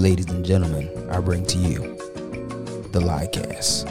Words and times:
ladies 0.00 0.30
and 0.30 0.46
gentlemen, 0.46 0.88
I 1.10 1.20
bring 1.20 1.44
to 1.44 1.58
you 1.58 1.94
the 2.90 3.00
Liecast. 3.00 3.84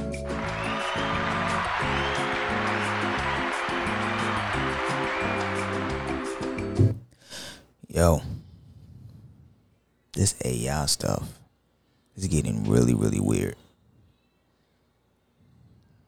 Yo, 7.87 8.23
this 10.13 10.33
AI 10.43 10.87
stuff 10.87 11.39
is 12.15 12.25
getting 12.25 12.67
really, 12.67 12.95
really 12.95 13.19
weird. 13.19 13.55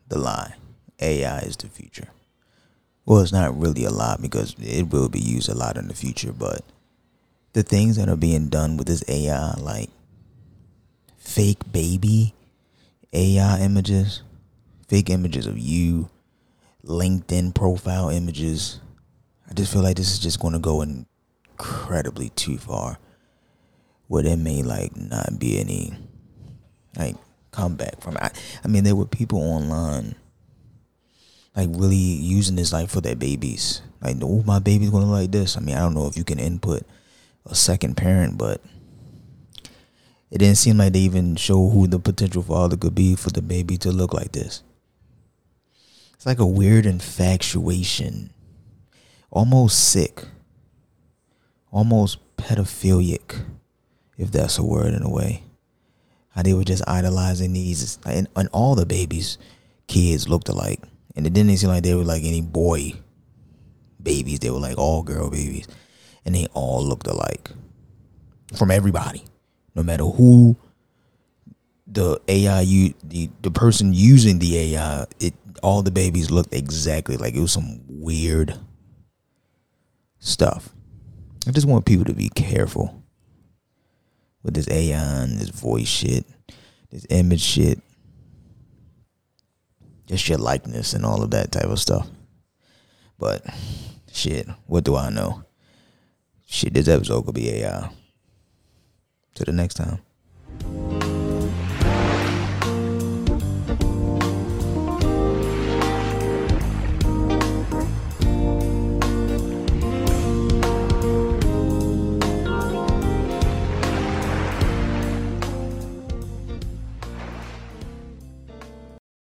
The 0.08 0.18
lie 0.18 0.56
AI 1.00 1.40
is 1.42 1.56
the 1.58 1.68
future. 1.68 2.08
Well, 3.06 3.20
it's 3.20 3.32
not 3.32 3.56
really 3.56 3.86
a 3.86 3.92
lie 3.92 4.18
because 4.20 4.56
it 4.60 4.92
will 4.92 5.10
be 5.10 5.20
used 5.20 5.48
a 5.48 5.54
lot 5.54 5.78
in 5.78 5.88
the 5.88 5.94
future, 5.94 6.34
but 6.34 6.66
the 7.54 7.64
things 7.64 7.98
that 7.98 8.10
are 8.10 8.16
being 8.18 8.48
done 8.48 8.78
with 8.78 8.88
this 8.88 9.04
AI, 9.08 9.54
like 9.60 9.90
fake 11.18 11.72
baby 11.72 12.34
AI 13.14 13.60
images, 13.60 14.24
fake 14.88 15.10
images 15.10 15.48
of 15.48 15.58
you, 15.58 16.10
LinkedIn 16.86 17.54
profile 17.54 18.10
images. 18.10 18.80
I 19.50 19.54
just 19.54 19.74
feel 19.74 19.82
like 19.82 19.98
this 19.98 20.12
is 20.12 20.20
just 20.20 20.40
going 20.40 20.54
to 20.54 20.60
go 20.60 20.82
incredibly 20.82 22.30
too 22.30 22.58
far. 22.58 22.98
Where 24.08 24.24
there 24.24 24.38
may 24.38 24.62
like 24.62 24.96
not 24.96 25.40
be 25.40 25.60
any 25.60 25.94
like 26.98 27.16
comeback 27.52 28.02
from 28.02 28.18
it. 28.18 28.24
I, 28.24 28.32
I 28.64 28.68
mean, 28.68 28.84
there 28.84 28.96
were 28.96 29.06
people 29.06 29.40
online 29.40 30.16
like 31.56 31.70
really 31.72 31.96
using 31.96 32.56
this 32.56 32.74
like 32.74 32.90
for 32.90 33.02
their 33.02 33.16
babies. 33.16 33.82
Like, 34.02 34.18
oh, 34.22 34.44
my 34.46 34.60
baby's 34.60 34.90
gonna 34.90 35.06
like 35.06 35.32
this. 35.32 35.56
I 35.56 35.60
mean, 35.60 35.76
I 35.76 35.80
don't 35.80 35.94
know 35.94 36.08
if 36.08 36.18
you 36.18 36.24
can 36.24 36.40
input 36.40 36.84
a 37.46 37.56
second 37.56 37.98
parent, 37.98 38.38
but 38.38 38.62
it 40.30 40.38
didn't 40.38 40.58
seem 40.58 40.78
like 40.78 40.94
they 40.94 41.00
even 41.00 41.36
show 41.36 41.70
who 41.70 41.88
the 41.88 42.00
potential 42.00 42.44
father 42.44 42.78
could 42.78 42.96
be 42.96 43.16
for 43.16 43.30
the 43.30 43.42
baby 43.42 43.78
to 43.80 43.92
look 43.92 44.14
like 44.14 44.32
this. 44.32 44.64
It's 46.14 46.26
like 46.26 46.40
a 46.40 46.46
weird 46.46 46.86
infatuation, 46.86 48.32
almost 49.32 49.92
sick, 49.92 50.24
almost 51.72 52.20
pedophilic, 52.38 53.42
if 54.18 54.32
that's 54.32 54.58
a 54.58 54.64
word 54.64 54.94
in 54.94 55.04
a 55.04 55.10
way. 55.10 55.44
How 56.30 56.44
they 56.44 56.54
were 56.54 56.64
just 56.64 56.88
idolizing 56.88 57.54
these, 57.54 58.00
and, 58.06 58.28
and 58.36 58.48
all 58.54 58.76
the 58.76 58.86
babies, 58.86 59.38
kids 59.88 60.30
looked 60.30 60.48
alike, 60.48 60.80
and 61.16 61.28
it 61.28 61.34
didn't 61.34 61.58
seem 61.58 61.70
like 61.70 61.84
they 61.84 61.96
were 61.96 62.04
like 62.04 62.24
any 62.24 62.42
boy 62.42 62.94
babies. 64.02 64.40
They 64.40 64.52
were 64.52 64.60
like 64.60 64.78
all 64.78 65.02
girl 65.04 65.30
babies 65.30 65.68
and 66.26 66.36
they 66.36 66.48
all 66.54 66.84
looked 66.84 67.08
alike 67.08 67.52
from 68.56 68.72
everybody, 68.72 69.24
no 69.76 69.84
matter 69.84 70.06
who 70.06 70.56
the 71.88 72.22
AI 72.28 72.62
you 72.62 72.94
the 73.04 73.30
the 73.42 73.52
person 73.52 73.94
using 73.94 74.40
the 74.40 74.76
AI. 74.76 75.06
It 75.20 75.34
all 75.62 75.84
the 75.84 75.92
babies 75.92 76.32
looked 76.32 76.54
exactly 76.54 77.18
like 77.18 77.36
it 77.36 77.42
was 77.42 77.52
some 77.52 77.82
weird 77.88 78.58
stuff. 80.20 80.70
I 81.48 81.52
just 81.52 81.68
want 81.68 81.86
people 81.86 82.06
to 82.06 82.14
be 82.14 82.30
careful 82.30 83.04
with 84.44 84.54
this 84.54 84.70
AI 84.70 85.24
and 85.24 85.40
this 85.40 85.50
voice 85.50 85.88
shit, 85.88 86.26
this 86.90 87.06
image 87.10 87.42
shit, 87.42 87.82
just 90.08 90.28
your 90.28 90.38
likeness 90.38 90.94
and 90.94 91.06
all 91.06 91.22
of 91.22 91.32
that 91.32 91.52
type 91.52 91.66
of 91.66 91.80
stuff. 91.80 92.08
But 93.20 93.44
shit, 94.12 94.48
what 94.66 94.84
do 94.84 94.96
I 94.96 95.10
know? 95.10 95.44
Shit, 96.52 96.74
this 96.74 96.90
episode 96.90 97.22
could 97.26 97.36
be 97.36 97.50
AI. 97.50 97.90
Till 99.34 99.46
the 99.46 99.54
next 99.54 99.76
time. 99.76 100.00